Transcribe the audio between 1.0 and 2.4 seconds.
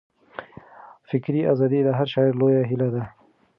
فکري ازادي د هر شاعر